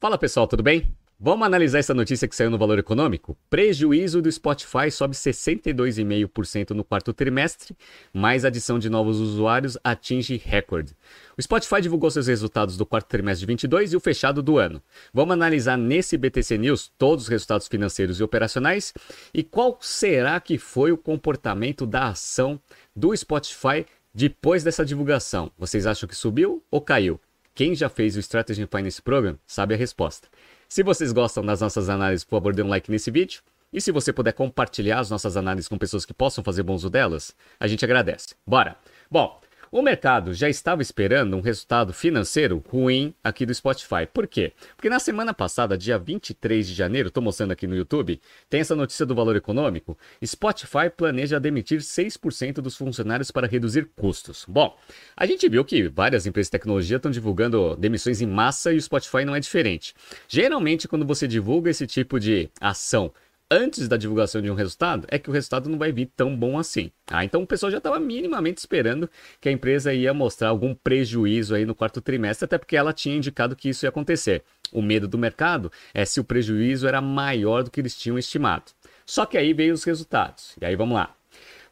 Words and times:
Fala 0.00 0.16
pessoal, 0.16 0.46
tudo 0.48 0.62
bem? 0.62 0.96
Vamos 1.20 1.46
analisar 1.46 1.78
essa 1.78 1.92
notícia 1.92 2.26
que 2.26 2.34
saiu 2.34 2.48
no 2.48 2.56
Valor 2.56 2.78
Econômico? 2.78 3.36
Prejuízo 3.50 4.22
do 4.22 4.32
Spotify 4.32 4.90
sobe 4.90 5.14
62,5% 5.14 6.70
no 6.70 6.82
quarto 6.82 7.12
trimestre, 7.12 7.76
mais 8.10 8.46
adição 8.46 8.78
de 8.78 8.88
novos 8.88 9.20
usuários 9.20 9.76
atinge 9.84 10.38
recorde. 10.42 10.96
O 11.36 11.42
Spotify 11.42 11.82
divulgou 11.82 12.10
seus 12.10 12.28
resultados 12.28 12.78
do 12.78 12.86
quarto 12.86 13.08
trimestre 13.08 13.40
de 13.40 13.46
22 13.52 13.92
e 13.92 13.96
o 13.96 14.00
fechado 14.00 14.42
do 14.42 14.56
ano. 14.56 14.82
Vamos 15.12 15.34
analisar 15.34 15.76
nesse 15.76 16.16
BTC 16.16 16.56
News 16.56 16.90
todos 16.96 17.24
os 17.24 17.28
resultados 17.28 17.68
financeiros 17.68 18.18
e 18.20 18.22
operacionais 18.22 18.94
e 19.34 19.42
qual 19.42 19.76
será 19.82 20.40
que 20.40 20.56
foi 20.56 20.92
o 20.92 20.96
comportamento 20.96 21.84
da 21.84 22.08
ação 22.08 22.58
do 22.96 23.14
Spotify 23.14 23.84
depois 24.14 24.64
dessa 24.64 24.82
divulgação. 24.82 25.52
Vocês 25.58 25.86
acham 25.86 26.08
que 26.08 26.16
subiu 26.16 26.64
ou 26.70 26.80
caiu? 26.80 27.20
Quem 27.60 27.74
já 27.74 27.90
fez 27.90 28.16
o 28.16 28.20
Strategy 28.20 28.66
Finance 28.66 29.02
Program 29.02 29.38
sabe 29.46 29.74
a 29.74 29.76
resposta. 29.76 30.28
Se 30.66 30.82
vocês 30.82 31.12
gostam 31.12 31.44
das 31.44 31.60
nossas 31.60 31.90
análises, 31.90 32.24
por 32.24 32.36
favor, 32.36 32.54
dê 32.54 32.62
um 32.62 32.68
like 32.68 32.90
nesse 32.90 33.10
vídeo. 33.10 33.42
E 33.70 33.82
se 33.82 33.92
você 33.92 34.14
puder 34.14 34.32
compartilhar 34.32 34.98
as 34.98 35.10
nossas 35.10 35.36
análises 35.36 35.68
com 35.68 35.76
pessoas 35.76 36.06
que 36.06 36.14
possam 36.14 36.42
fazer 36.42 36.62
bom 36.62 36.72
uso 36.72 36.88
delas, 36.88 37.36
a 37.60 37.66
gente 37.66 37.84
agradece. 37.84 38.34
Bora! 38.46 38.76
Bom, 39.10 39.38
o 39.72 39.82
mercado 39.82 40.34
já 40.34 40.48
estava 40.48 40.82
esperando 40.82 41.36
um 41.36 41.40
resultado 41.40 41.92
financeiro 41.92 42.62
ruim 42.68 43.14
aqui 43.22 43.46
do 43.46 43.54
Spotify. 43.54 44.06
Por 44.12 44.26
quê? 44.26 44.52
Porque 44.76 44.88
na 44.88 44.98
semana 44.98 45.32
passada, 45.32 45.78
dia 45.78 45.96
23 45.96 46.66
de 46.66 46.74
janeiro, 46.74 47.08
estou 47.08 47.22
mostrando 47.22 47.52
aqui 47.52 47.68
no 47.68 47.76
YouTube, 47.76 48.20
tem 48.48 48.60
essa 48.60 48.74
notícia 48.74 49.06
do 49.06 49.14
valor 49.14 49.36
econômico. 49.36 49.96
Spotify 50.24 50.90
planeja 50.94 51.38
demitir 51.38 51.80
6% 51.80 52.54
dos 52.54 52.76
funcionários 52.76 53.30
para 53.30 53.46
reduzir 53.46 53.88
custos. 53.94 54.44
Bom, 54.48 54.76
a 55.16 55.24
gente 55.24 55.48
viu 55.48 55.64
que 55.64 55.88
várias 55.88 56.26
empresas 56.26 56.48
de 56.48 56.52
tecnologia 56.52 56.96
estão 56.96 57.10
divulgando 57.10 57.76
demissões 57.76 58.20
em 58.20 58.26
massa 58.26 58.72
e 58.72 58.76
o 58.76 58.82
Spotify 58.82 59.24
não 59.24 59.36
é 59.36 59.40
diferente. 59.40 59.94
Geralmente, 60.26 60.88
quando 60.88 61.06
você 61.06 61.28
divulga 61.28 61.70
esse 61.70 61.86
tipo 61.86 62.18
de 62.18 62.50
ação 62.60 63.12
antes 63.50 63.88
da 63.88 63.96
divulgação 63.96 64.40
de 64.40 64.50
um 64.50 64.54
resultado, 64.54 65.06
é 65.10 65.18
que 65.18 65.28
o 65.28 65.32
resultado 65.32 65.68
não 65.68 65.78
vai 65.78 65.90
vir 65.90 66.10
tão 66.16 66.36
bom 66.36 66.58
assim. 66.58 66.90
Ah, 67.10 67.24
então 67.24 67.42
o 67.42 67.46
pessoal 67.46 67.72
já 67.72 67.78
estava 67.78 67.98
minimamente 67.98 68.58
esperando 68.58 69.10
que 69.40 69.48
a 69.48 69.52
empresa 69.52 69.92
ia 69.92 70.14
mostrar 70.14 70.48
algum 70.50 70.74
prejuízo 70.74 71.54
aí 71.54 71.66
no 71.66 71.74
quarto 71.74 72.00
trimestre, 72.00 72.44
até 72.44 72.56
porque 72.56 72.76
ela 72.76 72.92
tinha 72.92 73.16
indicado 73.16 73.56
que 73.56 73.68
isso 73.68 73.84
ia 73.84 73.88
acontecer. 73.88 74.44
O 74.72 74.80
medo 74.80 75.08
do 75.08 75.18
mercado 75.18 75.72
é 75.92 76.04
se 76.04 76.20
o 76.20 76.24
prejuízo 76.24 76.86
era 76.86 77.00
maior 77.00 77.64
do 77.64 77.70
que 77.70 77.80
eles 77.80 77.96
tinham 77.96 78.18
estimado. 78.18 78.70
Só 79.04 79.26
que 79.26 79.36
aí 79.36 79.52
veio 79.52 79.74
os 79.74 79.82
resultados. 79.82 80.54
E 80.60 80.64
aí 80.64 80.76
vamos 80.76 80.94
lá. 80.94 81.16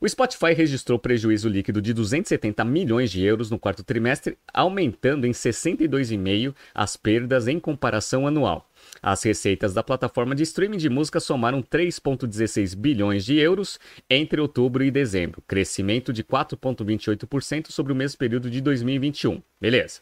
O 0.00 0.08
Spotify 0.08 0.52
registrou 0.52 0.96
prejuízo 0.96 1.48
líquido 1.48 1.82
de 1.82 1.92
270 1.92 2.64
milhões 2.64 3.10
de 3.10 3.24
euros 3.24 3.50
no 3.50 3.58
quarto 3.58 3.82
trimestre, 3.82 4.38
aumentando 4.54 5.26
em 5.26 5.32
62,5 5.32 6.54
as 6.72 6.96
perdas 6.96 7.48
em 7.48 7.58
comparação 7.58 8.24
anual. 8.24 8.67
As 9.02 9.22
receitas 9.22 9.74
da 9.74 9.82
plataforma 9.82 10.34
de 10.34 10.42
streaming 10.42 10.78
de 10.78 10.88
música 10.88 11.20
somaram 11.20 11.62
3,16 11.62 12.76
bilhões 12.76 13.24
de 13.24 13.36
euros 13.38 13.78
entre 14.08 14.40
outubro 14.40 14.84
e 14.84 14.90
dezembro, 14.90 15.42
crescimento 15.46 16.12
de 16.12 16.24
4,28% 16.24 17.70
sobre 17.70 17.92
o 17.92 17.96
mesmo 17.96 18.18
período 18.18 18.50
de 18.50 18.60
2021. 18.60 19.42
Beleza. 19.60 20.00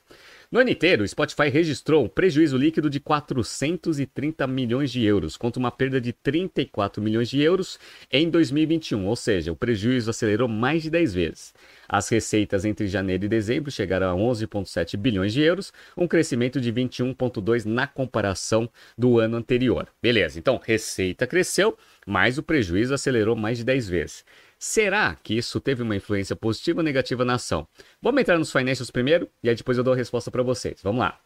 No 0.48 0.60
ano 0.60 0.70
inteiro, 0.70 1.02
o 1.02 1.08
Spotify 1.08 1.48
registrou 1.48 2.04
um 2.04 2.08
prejuízo 2.08 2.56
líquido 2.56 2.88
de 2.88 3.00
430 3.00 4.46
milhões 4.46 4.92
de 4.92 5.04
euros, 5.04 5.36
contra 5.36 5.58
uma 5.58 5.72
perda 5.72 6.00
de 6.00 6.12
34 6.12 7.02
milhões 7.02 7.28
de 7.28 7.42
euros 7.42 7.80
em 8.12 8.30
2021, 8.30 9.06
ou 9.06 9.16
seja, 9.16 9.50
o 9.50 9.56
prejuízo 9.56 10.08
acelerou 10.08 10.46
mais 10.46 10.84
de 10.84 10.90
10 10.90 11.14
vezes. 11.14 11.54
As 11.88 12.08
receitas 12.08 12.64
entre 12.64 12.86
janeiro 12.86 13.24
e 13.24 13.28
dezembro 13.28 13.72
chegaram 13.72 14.08
a 14.08 14.14
11,7 14.14 14.96
bilhões 14.96 15.32
de 15.32 15.40
euros, 15.40 15.72
um 15.96 16.06
crescimento 16.06 16.60
de 16.60 16.72
21,2 16.72 17.64
na 17.64 17.88
comparação 17.88 18.70
do 18.96 19.18
ano 19.18 19.36
anterior. 19.36 19.88
Beleza, 20.00 20.38
então 20.38 20.60
receita 20.64 21.26
cresceu, 21.26 21.76
mas 22.06 22.38
o 22.38 22.42
prejuízo 22.42 22.94
acelerou 22.94 23.34
mais 23.34 23.58
de 23.58 23.64
10 23.64 23.88
vezes. 23.88 24.24
Será 24.58 25.14
que 25.22 25.36
isso 25.36 25.60
teve 25.60 25.82
uma 25.82 25.94
influência 25.94 26.34
positiva 26.34 26.80
ou 26.80 26.84
negativa 26.84 27.24
na 27.24 27.34
ação? 27.34 27.68
Vamos 28.00 28.20
entrar 28.20 28.38
nos 28.38 28.50
financials 28.50 28.90
primeiro 28.90 29.28
e 29.42 29.48
aí 29.50 29.54
depois 29.54 29.76
eu 29.76 29.84
dou 29.84 29.92
a 29.92 29.96
resposta 29.96 30.30
para 30.30 30.42
vocês. 30.42 30.80
Vamos 30.82 31.00
lá. 31.00 31.18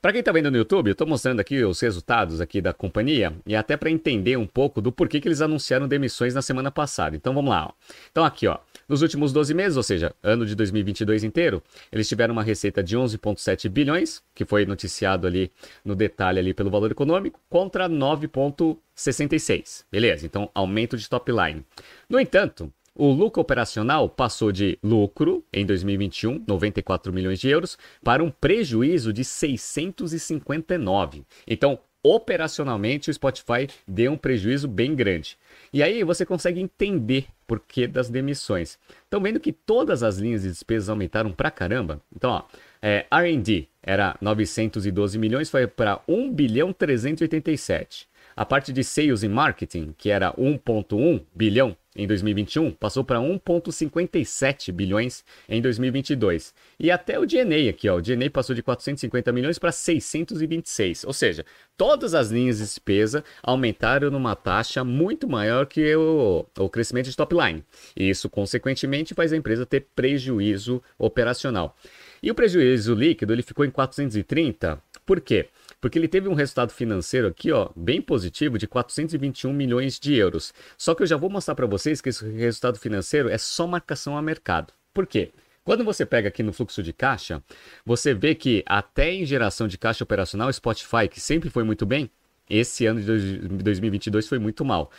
Para 0.00 0.12
quem 0.12 0.20
está 0.20 0.30
vendo 0.30 0.50
no 0.50 0.56
YouTube, 0.56 0.88
eu 0.88 0.92
estou 0.92 1.06
mostrando 1.06 1.40
aqui 1.40 1.64
os 1.64 1.80
resultados 1.80 2.40
aqui 2.40 2.60
da 2.60 2.72
companhia 2.72 3.32
e 3.46 3.56
até 3.56 3.76
para 3.76 3.90
entender 3.90 4.36
um 4.36 4.46
pouco 4.46 4.80
do 4.80 4.92
porquê 4.92 5.20
que 5.20 5.26
eles 5.26 5.40
anunciaram 5.40 5.88
demissões 5.88 6.34
na 6.34 6.42
semana 6.42 6.70
passada. 6.70 7.16
Então 7.16 7.34
vamos 7.34 7.50
lá. 7.50 7.66
Ó. 7.66 7.72
Então 8.10 8.24
aqui, 8.24 8.46
ó, 8.46 8.58
nos 8.88 9.02
últimos 9.02 9.32
12 9.32 9.54
meses, 9.54 9.76
ou 9.76 9.82
seja, 9.82 10.14
ano 10.22 10.46
de 10.46 10.54
2022 10.54 11.24
inteiro, 11.24 11.62
eles 11.90 12.08
tiveram 12.08 12.32
uma 12.32 12.42
receita 12.42 12.82
de 12.82 12.96
11,7 12.96 13.68
bilhões, 13.68 14.22
que 14.34 14.44
foi 14.44 14.64
noticiado 14.64 15.26
ali 15.26 15.50
no 15.84 15.94
detalhe 15.94 16.38
ali 16.38 16.54
pelo 16.54 16.70
valor 16.70 16.90
econômico, 16.90 17.40
contra 17.48 17.88
9,66. 17.88 19.84
Beleza? 19.90 20.26
Então 20.26 20.50
aumento 20.54 20.96
de 20.96 21.08
top 21.08 21.32
line. 21.32 21.64
No 22.08 22.20
entanto, 22.20 22.72
o 22.98 23.12
lucro 23.12 23.42
operacional 23.42 24.08
passou 24.08 24.50
de 24.50 24.78
lucro 24.82 25.44
em 25.52 25.66
2021, 25.66 26.42
94 26.46 27.12
milhões 27.12 27.38
de 27.38 27.46
euros, 27.48 27.76
para 28.02 28.24
um 28.24 28.30
prejuízo 28.30 29.12
de 29.12 29.22
659. 29.22 31.22
Então, 31.46 31.78
operacionalmente, 32.02 33.10
o 33.10 33.14
Spotify 33.14 33.68
deu 33.86 34.12
um 34.12 34.16
prejuízo 34.16 34.66
bem 34.66 34.94
grande. 34.94 35.36
E 35.76 35.82
aí 35.82 36.02
você 36.02 36.24
consegue 36.24 36.58
entender 36.58 37.26
por 37.46 37.60
que 37.60 37.86
das 37.86 38.08
demissões. 38.08 38.78
Estão 39.04 39.20
vendo 39.20 39.38
que 39.38 39.52
todas 39.52 40.02
as 40.02 40.16
linhas 40.16 40.40
de 40.40 40.48
despesas 40.48 40.88
aumentaram 40.88 41.30
pra 41.30 41.50
caramba? 41.50 42.00
Então, 42.16 42.30
ó, 42.30 42.44
é, 42.80 43.04
R&D 43.10 43.68
era 43.82 44.16
912 44.18 45.18
milhões, 45.18 45.50
foi 45.50 45.66
para 45.66 46.00
1 46.08 46.32
bilhão 46.32 46.72
387. 46.72 48.08
A 48.34 48.46
parte 48.46 48.72
de 48.72 48.82
sales 48.82 49.22
e 49.22 49.28
marketing, 49.28 49.94
que 49.98 50.08
era 50.08 50.32
1.1 50.32 51.22
bilhão 51.34 51.76
em 51.96 52.06
2021, 52.06 52.72
passou 52.72 53.02
para 53.02 53.18
1.57 53.18 54.70
bilhões 54.70 55.24
em 55.48 55.60
2022. 55.62 56.54
E 56.78 56.90
até 56.90 57.18
o 57.18 57.26
DNA 57.26 57.70
aqui, 57.70 57.88
ó, 57.88 57.96
o 57.96 58.02
DNA 58.02 58.30
passou 58.30 58.54
de 58.54 58.62
450 58.62 59.32
milhões 59.32 59.58
para 59.58 59.72
626. 59.72 61.04
Ou 61.04 61.12
seja, 61.12 61.44
todas 61.76 62.14
as 62.14 62.30
linhas 62.30 62.58
de 62.58 62.64
despesa 62.64 63.24
aumentaram 63.42 64.10
numa 64.10 64.36
taxa 64.36 64.84
muito 64.84 65.26
maior 65.26 65.66
que 65.66 65.96
o, 65.96 66.44
o 66.58 66.68
crescimento 66.68 67.08
de 67.08 67.16
top 67.16 67.34
line. 67.34 67.64
E 67.96 68.08
isso, 68.08 68.28
consequentemente, 68.28 69.14
faz 69.14 69.32
a 69.32 69.36
empresa 69.36 69.64
ter 69.64 69.86
prejuízo 69.96 70.82
operacional. 70.98 71.76
E 72.22 72.30
o 72.30 72.34
prejuízo 72.34 72.94
líquido 72.94 73.32
ele 73.32 73.42
ficou 73.42 73.64
em 73.64 73.70
430. 73.70 74.82
Por 75.04 75.20
quê? 75.20 75.48
Porque 75.86 76.00
ele 76.00 76.08
teve 76.08 76.28
um 76.28 76.34
resultado 76.34 76.72
financeiro 76.72 77.28
aqui, 77.28 77.52
ó, 77.52 77.68
bem 77.76 78.02
positivo 78.02 78.58
de 78.58 78.66
421 78.66 79.52
milhões 79.52 80.00
de 80.00 80.16
euros. 80.16 80.52
Só 80.76 80.96
que 80.96 81.04
eu 81.04 81.06
já 81.06 81.16
vou 81.16 81.30
mostrar 81.30 81.54
para 81.54 81.64
vocês 81.64 82.00
que 82.00 82.08
esse 82.08 82.28
resultado 82.28 82.76
financeiro 82.76 83.28
é 83.28 83.38
só 83.38 83.68
marcação 83.68 84.18
a 84.18 84.20
mercado. 84.20 84.72
Por 84.92 85.06
quê? 85.06 85.30
Quando 85.62 85.84
você 85.84 86.04
pega 86.04 86.26
aqui 86.26 86.42
no 86.42 86.52
fluxo 86.52 86.82
de 86.82 86.92
caixa, 86.92 87.40
você 87.84 88.12
vê 88.12 88.34
que 88.34 88.64
até 88.66 89.12
em 89.12 89.24
geração 89.24 89.68
de 89.68 89.78
caixa 89.78 90.02
operacional, 90.02 90.52
Spotify, 90.52 91.06
que 91.08 91.20
sempre 91.20 91.50
foi 91.50 91.62
muito 91.62 91.86
bem, 91.86 92.10
esse 92.50 92.84
ano 92.84 93.00
de 93.00 93.46
2022 93.62 94.26
foi 94.26 94.40
muito 94.40 94.64
mal. 94.64 94.90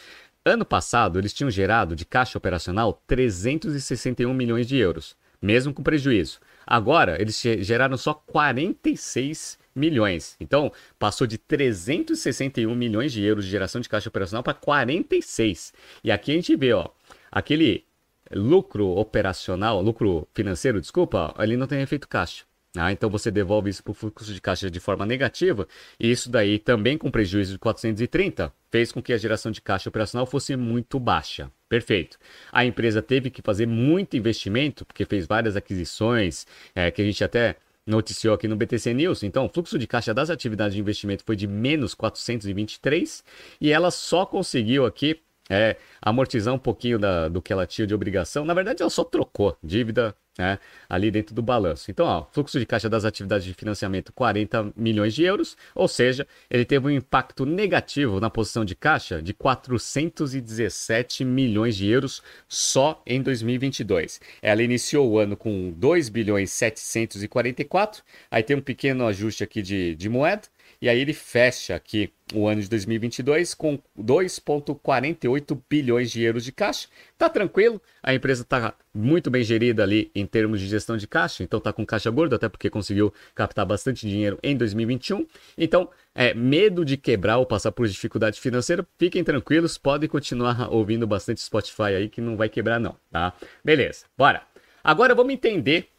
Ano 0.46 0.64
passado, 0.64 1.20
eles 1.20 1.34
tinham 1.34 1.52
gerado 1.52 1.98
de 1.98 2.06
caixa 2.06 2.38
operacional 2.38 3.04
361 3.06 4.34
milhões 4.34 4.66
de 4.66 4.78
euros, 4.78 5.18
mesmo 5.42 5.74
com 5.74 5.84
prejuízo. 5.84 6.40
Agora, 6.66 7.22
eles 7.22 7.42
geraram 7.42 7.98
só 7.98 8.14
46 8.14 9.60
milhões. 9.78 10.36
Então, 10.40 10.72
passou 11.00 11.28
de 11.28 11.38
361 11.38 12.74
milhões 12.76 13.12
de 13.12 13.24
euros 13.24 13.46
de 13.46 13.52
geração 13.52 13.80
de 13.80 13.88
caixa 13.88 14.10
operacional 14.10 14.44
para 14.44 14.54
46. 14.54 15.74
E 16.04 16.12
aqui 16.12 16.32
a 16.32 16.36
gente 16.36 16.56
vê, 16.56 16.74
ó, 16.74 16.90
aquele 17.32 17.86
lucro 18.32 18.88
operacional, 18.90 19.82
lucro 19.82 20.28
financeiro, 20.34 20.82
desculpa, 20.82 21.34
ali 21.38 21.56
não 21.56 21.68
tem 21.68 21.82
efeito 21.82 22.08
caixa. 22.08 22.44
Ah, 22.76 22.92
então 22.92 23.10
você 23.10 23.32
devolve 23.32 23.70
isso 23.70 23.84
para 23.84 23.92
o 23.92 23.94
fluxo 23.94 24.32
de 24.32 24.40
caixa 24.40 24.70
de 24.70 24.80
forma 24.80 25.06
negativa, 25.06 25.68
e 26.00 26.12
isso 26.12 26.30
daí 26.30 26.60
também 26.60 26.98
com 26.98 27.10
prejuízo 27.10 27.54
de 27.54 27.60
430 27.60 28.54
fez 28.70 28.92
com 28.92 29.02
que 29.02 29.14
a 29.14 29.18
geração 29.18 29.52
de 29.52 29.62
caixa 29.62 29.90
operacional 29.90 30.26
fosse 30.28 30.56
muito 30.56 31.00
baixa. 31.00 31.52
Perfeito. 31.68 32.18
A 32.52 32.66
empresa 32.66 33.02
teve 33.02 33.30
que 33.30 33.42
fazer 33.42 33.66
muito 33.66 34.16
investimento, 34.16 34.86
porque 34.86 35.06
fez 35.06 35.26
várias 35.26 35.56
aquisições, 35.56 36.46
é, 36.76 36.92
que 36.92 37.02
a 37.02 37.06
gente 37.06 37.24
até 37.24 37.56
noticiou 37.88 38.36
aqui 38.36 38.48
no 38.48 38.56
BTC 38.56 38.94
News. 38.94 39.24
Então, 39.24 39.46
o 39.46 39.50
fluxo 39.50 39.80
de 39.80 39.88
caixa 39.88 40.14
das 40.14 40.30
atividades 40.30 40.76
de 40.76 40.82
investimento 40.82 41.24
foi 41.26 41.36
de 41.36 41.48
menos 41.48 41.96
423 41.96 43.24
e 43.62 43.72
ela 43.72 43.90
só 43.90 44.26
conseguiu 44.26 44.86
aqui 44.86 45.22
é, 45.50 45.78
amortizar 46.02 46.54
um 46.54 46.60
pouquinho 46.60 47.00
da, 47.00 47.30
do 47.30 47.42
que 47.42 47.54
ela 47.54 47.66
tinha 47.66 47.88
de 47.88 47.96
obrigação. 47.96 48.44
Na 48.44 48.54
verdade, 48.54 48.82
ela 48.82 48.90
só 48.90 49.04
trocou 49.04 49.58
dívida 49.64 50.14
né, 50.38 50.60
ali 50.88 51.10
dentro 51.10 51.34
do 51.34 51.42
balanço. 51.42 51.90
Então, 51.90 52.06
ó, 52.06 52.26
fluxo 52.32 52.60
de 52.60 52.66
caixa 52.66 52.90
das 52.90 53.06
atividades 53.06 53.46
de 53.46 53.54
financiamento 53.54 54.14
40 54.14 54.74
milhões 54.76 55.14
de 55.14 55.24
euros, 55.24 55.58
ou 55.74 55.88
seja, 55.88 56.28
ele 56.50 56.66
teve 56.66 56.88
um 56.88 56.92
impacto 56.92 57.46
negativo 57.46 58.20
na 58.20 58.30
posição 58.30 58.64
de 58.64 58.76
caixa 58.76 59.22
de 59.22 59.34
417 59.34 61.26
milhões 61.26 61.76
de 61.76 61.88
euros 61.88 62.22
só 62.48 63.02
em 63.06 63.22
2022. 63.22 64.22
Ela 64.42 64.64
iniciou 64.64 65.10
o 65.10 65.20
ano 65.20 65.36
com 65.36 65.72
2 65.72 66.10
bilhões 66.10 66.52
744, 66.52 68.04
aí 68.30 68.44
tem 68.44 68.56
um 68.56 68.62
pequeno 68.62 69.06
ajuste 69.08 69.44
aqui 69.44 69.62
de, 69.62 69.96
de 69.96 70.10
moeda, 70.10 70.44
E 70.82 70.88
aí 70.88 71.00
ele 71.00 71.14
fecha 71.14 71.76
aqui 71.76 72.12
o 72.34 72.48
ano 72.48 72.62
de 72.62 72.70
2022 72.70 73.54
com 73.54 73.80
2,48 73.98 75.60
bilhões 75.70 76.12
de 76.12 76.22
euros 76.22 76.44
de 76.44 76.52
caixa. 76.52 76.88
Tá 77.18 77.30
tranquilo, 77.30 77.82
a 78.04 78.14
empresa 78.14 78.44
tá 78.44 78.76
muito 78.94 79.32
bem 79.32 79.44
gerida 79.44 79.84
ali 79.84 80.12
em 80.14 80.26
termos 80.26 80.60
de 80.60 80.68
gestão 80.68 80.98
de 80.98 81.08
caixa, 81.08 81.44
então 81.44 81.60
tá 81.60 81.74
com 81.74 81.86
caixa 81.86 82.12
gordo, 82.12 82.36
até 82.36 82.48
porque 82.48 82.70
conseguiu 82.70 83.14
captar 83.34 83.66
bastante 83.66 84.08
dinheiro 84.08 84.38
em 84.44 84.56
2021. 84.56 85.26
Então, 85.58 85.90
é, 86.14 86.34
medo 86.34 86.84
de 86.84 86.98
quebrar 86.98 87.38
ou 87.38 87.46
passar 87.46 87.72
por 87.72 87.88
dificuldade 87.88 88.40
financeira, 88.40 88.86
fiquem 88.98 89.24
tranquilos, 89.24 89.78
podem 89.78 90.10
continuar 90.10 90.72
ouvindo 90.72 91.08
bastante 91.08 91.42
Spotify 91.42 91.96
aí 91.96 92.10
que 92.10 92.22
não 92.22 92.36
vai 92.36 92.50
quebrar 92.50 92.80
não, 92.80 92.96
tá? 93.12 93.34
Beleza, 93.64 94.06
bora. 94.18 94.44
Agora 94.84 95.14
vamos 95.16 95.34
entender 95.34 95.90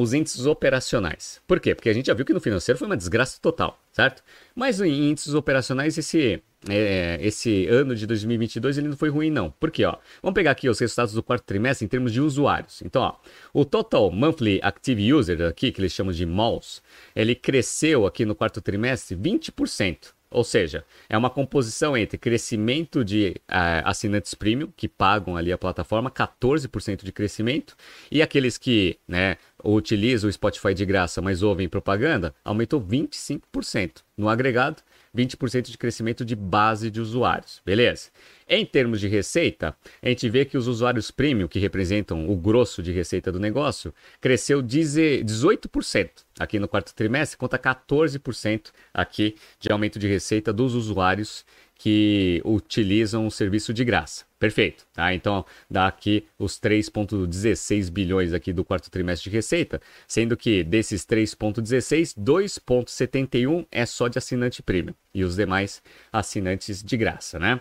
os 0.00 0.12
índices 0.12 0.46
operacionais. 0.46 1.40
Por 1.46 1.60
quê? 1.60 1.74
Porque 1.74 1.88
a 1.88 1.92
gente 1.92 2.06
já 2.06 2.14
viu 2.14 2.24
que 2.24 2.32
no 2.32 2.40
financeiro 2.40 2.78
foi 2.78 2.86
uma 2.86 2.96
desgraça 2.96 3.38
total, 3.40 3.78
certo? 3.92 4.22
Mas 4.54 4.80
em 4.80 5.10
índices 5.10 5.34
operacionais, 5.34 5.96
esse, 5.96 6.42
é, 6.68 7.18
esse 7.20 7.66
ano 7.66 7.94
de 7.94 8.06
2022 8.06 8.78
ele 8.78 8.88
não 8.88 8.96
foi 8.96 9.08
ruim, 9.08 9.30
não. 9.30 9.50
Por 9.50 9.70
quê? 9.70 9.84
Ó? 9.84 9.96
Vamos 10.22 10.34
pegar 10.34 10.52
aqui 10.52 10.68
os 10.68 10.78
resultados 10.78 11.14
do 11.14 11.22
quarto 11.22 11.44
trimestre 11.44 11.84
em 11.84 11.88
termos 11.88 12.12
de 12.12 12.20
usuários. 12.20 12.82
Então, 12.82 13.02
ó, 13.02 13.16
o 13.52 13.64
Total 13.64 14.10
Monthly 14.10 14.60
Active 14.62 15.12
User, 15.12 15.42
aqui, 15.42 15.72
que 15.72 15.80
eles 15.80 15.92
chamam 15.92 16.12
de 16.12 16.26
MAUs, 16.26 16.82
ele 17.14 17.34
cresceu 17.34 18.06
aqui 18.06 18.24
no 18.24 18.34
quarto 18.34 18.60
trimestre 18.60 19.16
20%. 19.16 20.17
Ou 20.30 20.44
seja, 20.44 20.84
é 21.08 21.16
uma 21.16 21.30
composição 21.30 21.96
entre 21.96 22.18
crescimento 22.18 23.04
de 23.04 23.34
uh, 23.48 23.84
assinantes 23.84 24.34
premium, 24.34 24.70
que 24.76 24.86
pagam 24.86 25.36
ali 25.36 25.50
a 25.50 25.58
plataforma, 25.58 26.10
14% 26.10 27.02
de 27.02 27.12
crescimento, 27.12 27.74
e 28.10 28.20
aqueles 28.20 28.58
que 28.58 28.98
né, 29.08 29.36
utilizam 29.64 30.28
o 30.28 30.32
Spotify 30.32 30.74
de 30.74 30.84
graça, 30.84 31.22
mas 31.22 31.42
ouvem 31.42 31.68
propaganda, 31.68 32.34
aumentou 32.44 32.80
25% 32.80 34.02
no 34.16 34.28
agregado 34.28 34.82
20% 35.16 35.70
de 35.70 35.78
crescimento 35.78 36.24
de 36.24 36.36
base 36.36 36.90
de 36.90 37.00
usuários, 37.00 37.60
beleza? 37.64 38.10
Em 38.48 38.64
termos 38.64 39.00
de 39.00 39.08
receita, 39.08 39.76
a 40.02 40.08
gente 40.08 40.28
vê 40.28 40.44
que 40.44 40.56
os 40.56 40.66
usuários 40.66 41.10
premium, 41.10 41.48
que 41.48 41.58
representam 41.58 42.28
o 42.28 42.36
grosso 42.36 42.82
de 42.82 42.92
receita 42.92 43.30
do 43.30 43.38
negócio, 43.38 43.92
cresceu 44.20 44.62
18% 44.62 46.10
aqui 46.38 46.58
no 46.58 46.68
quarto 46.68 46.94
trimestre, 46.94 47.36
conta 47.36 47.58
14% 47.58 48.70
aqui 48.94 49.36
de 49.60 49.70
aumento 49.70 49.98
de 49.98 50.08
receita 50.08 50.52
dos 50.52 50.74
usuários 50.74 51.44
que 51.78 52.42
utilizam 52.44 53.26
o 53.26 53.30
serviço 53.30 53.72
de 53.72 53.84
graça. 53.84 54.26
Perfeito, 54.38 54.84
tá? 54.92 55.14
Então 55.14 55.44
dá 55.70 55.86
aqui 55.86 56.26
os 56.38 56.60
3.16 56.60 57.90
bilhões 57.90 58.32
aqui 58.32 58.52
do 58.52 58.64
quarto 58.64 58.90
trimestre 58.90 59.30
de 59.30 59.36
receita, 59.36 59.80
sendo 60.06 60.36
que 60.36 60.64
desses 60.64 61.06
3.16, 61.06 62.14
2.71 62.18 63.66
é 63.70 63.86
só 63.86 64.08
de 64.08 64.18
assinante 64.18 64.62
premium 64.62 64.94
e 65.14 65.24
os 65.24 65.36
demais 65.36 65.80
assinantes 66.12 66.82
de 66.82 66.96
graça, 66.96 67.38
né? 67.38 67.60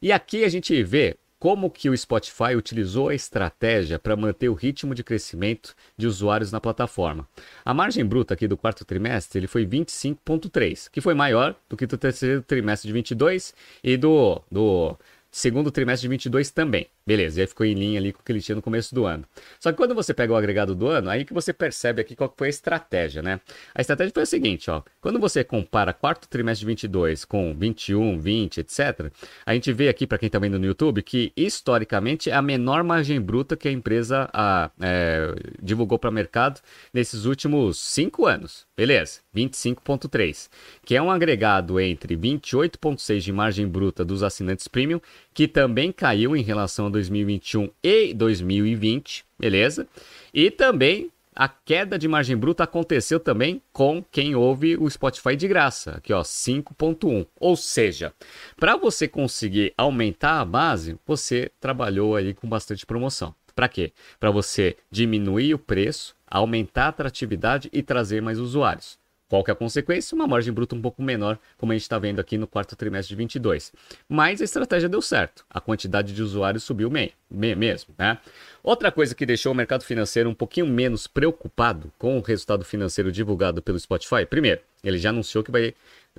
E 0.00 0.10
aqui 0.10 0.44
a 0.44 0.48
gente 0.48 0.82
vê 0.82 1.16
como 1.38 1.70
que 1.70 1.88
o 1.88 1.96
Spotify 1.96 2.56
utilizou 2.56 3.08
a 3.08 3.14
estratégia 3.14 3.98
para 3.98 4.16
manter 4.16 4.48
o 4.48 4.54
ritmo 4.54 4.94
de 4.94 5.04
crescimento 5.04 5.74
de 5.96 6.06
usuários 6.06 6.50
na 6.50 6.60
plataforma. 6.60 7.28
A 7.64 7.72
margem 7.72 8.04
bruta 8.04 8.34
aqui 8.34 8.48
do 8.48 8.56
quarto 8.56 8.84
trimestre 8.84 9.38
ele 9.38 9.46
foi 9.46 9.64
25,3, 9.64 10.90
que 10.90 11.00
foi 11.00 11.14
maior 11.14 11.54
do 11.68 11.76
que 11.76 11.86
do 11.86 11.96
terceiro 11.96 12.42
trimestre 12.42 12.88
de 12.88 12.92
22 12.92 13.54
e 13.84 13.96
do, 13.96 14.42
do 14.50 14.96
segundo 15.30 15.70
trimestre 15.70 16.02
de 16.02 16.08
22 16.08 16.50
também. 16.50 16.88
Beleza, 17.08 17.40
e 17.40 17.42
aí 17.42 17.46
ficou 17.46 17.64
em 17.64 17.72
linha 17.72 17.98
ali 17.98 18.12
com 18.12 18.20
o 18.20 18.22
que 18.22 18.30
ele 18.30 18.42
tinha 18.42 18.54
no 18.54 18.60
começo 18.60 18.94
do 18.94 19.06
ano. 19.06 19.24
Só 19.58 19.70
que 19.72 19.78
quando 19.78 19.94
você 19.94 20.12
pega 20.12 20.30
o 20.30 20.36
agregado 20.36 20.74
do 20.74 20.88
ano, 20.88 21.08
aí 21.08 21.24
que 21.24 21.32
você 21.32 21.54
percebe 21.54 22.02
aqui 22.02 22.14
qual 22.14 22.30
foi 22.36 22.48
a 22.48 22.50
estratégia, 22.50 23.22
né? 23.22 23.40
A 23.74 23.80
estratégia 23.80 24.12
foi 24.12 24.24
a 24.24 24.26
seguinte, 24.26 24.70
ó. 24.70 24.82
Quando 25.00 25.18
você 25.18 25.42
compara 25.42 25.94
quarto 25.94 26.28
trimestre 26.28 26.60
de 26.60 26.66
22 26.66 27.24
com 27.24 27.54
21, 27.54 28.18
20, 28.18 28.60
etc., 28.60 29.10
a 29.46 29.54
gente 29.54 29.72
vê 29.72 29.88
aqui, 29.88 30.06
para 30.06 30.18
quem 30.18 30.28
tá 30.28 30.38
vendo 30.38 30.58
no 30.58 30.66
YouTube, 30.66 31.02
que 31.02 31.32
historicamente 31.34 32.28
é 32.28 32.34
a 32.34 32.42
menor 32.42 32.84
margem 32.84 33.18
bruta 33.18 33.56
que 33.56 33.68
a 33.68 33.72
empresa 33.72 34.28
a, 34.30 34.70
é, 34.78 35.34
divulgou 35.62 35.98
para 35.98 36.10
o 36.10 36.12
mercado 36.12 36.60
nesses 36.92 37.24
últimos 37.24 37.78
cinco 37.78 38.26
anos. 38.26 38.66
Beleza, 38.76 39.20
25,3, 39.34 40.50
que 40.84 40.94
é 40.94 41.00
um 41.00 41.10
agregado 41.10 41.80
entre 41.80 42.14
28,6 42.16 43.20
de 43.20 43.32
margem 43.32 43.66
bruta 43.66 44.04
dos 44.04 44.22
assinantes 44.22 44.68
premium, 44.68 45.00
que 45.38 45.46
também 45.46 45.92
caiu 45.92 46.34
em 46.36 46.42
relação 46.42 46.86
a 46.86 46.90
2021 46.90 47.70
e 47.80 48.12
2020, 48.12 49.24
beleza? 49.38 49.86
E 50.34 50.50
também 50.50 51.12
a 51.32 51.46
queda 51.46 51.96
de 51.96 52.08
margem 52.08 52.36
bruta 52.36 52.64
aconteceu 52.64 53.20
também 53.20 53.62
com 53.72 54.04
quem 54.10 54.34
ouve 54.34 54.76
o 54.76 54.90
Spotify 54.90 55.36
de 55.36 55.46
graça, 55.46 55.92
aqui 55.92 56.12
ó, 56.12 56.22
5.1. 56.22 57.24
Ou 57.38 57.54
seja, 57.54 58.12
para 58.56 58.76
você 58.76 59.06
conseguir 59.06 59.72
aumentar 59.78 60.40
a 60.40 60.44
base, 60.44 60.98
você 61.06 61.52
trabalhou 61.60 62.16
aí 62.16 62.34
com 62.34 62.48
bastante 62.48 62.84
promoção. 62.84 63.32
Para 63.54 63.68
quê? 63.68 63.92
Para 64.18 64.32
você 64.32 64.76
diminuir 64.90 65.54
o 65.54 65.58
preço, 65.60 66.16
aumentar 66.26 66.86
a 66.86 66.88
atratividade 66.88 67.68
e 67.72 67.80
trazer 67.80 68.20
mais 68.20 68.40
usuários. 68.40 68.98
Qual 69.28 69.44
que 69.44 69.50
é 69.50 69.52
a 69.52 69.56
consequência? 69.56 70.14
Uma 70.14 70.26
margem 70.26 70.52
bruta 70.52 70.74
um 70.74 70.80
pouco 70.80 71.02
menor, 71.02 71.38
como 71.58 71.72
a 71.72 71.74
gente 71.74 71.82
está 71.82 71.98
vendo 71.98 72.18
aqui 72.18 72.38
no 72.38 72.46
quarto 72.46 72.74
trimestre 72.74 73.14
de 73.14 73.16
22. 73.16 73.72
Mas 74.08 74.40
a 74.40 74.44
estratégia 74.44 74.88
deu 74.88 75.02
certo. 75.02 75.44
A 75.50 75.60
quantidade 75.60 76.14
de 76.14 76.22
usuários 76.22 76.64
subiu 76.64 76.90
meio, 76.90 77.12
mesmo. 77.30 77.94
Né? 77.98 78.18
Outra 78.62 78.90
coisa 78.90 79.14
que 79.14 79.26
deixou 79.26 79.52
o 79.52 79.54
mercado 79.54 79.84
financeiro 79.84 80.30
um 80.30 80.34
pouquinho 80.34 80.66
menos 80.66 81.06
preocupado 81.06 81.92
com 81.98 82.16
o 82.16 82.22
resultado 82.22 82.64
financeiro 82.64 83.12
divulgado 83.12 83.60
pelo 83.60 83.78
Spotify. 83.78 84.24
Primeiro, 84.24 84.62
ele 84.82 84.98
já 84.98 85.10
anunciou 85.10 85.44
que 85.44 85.50
vai, 85.50 85.74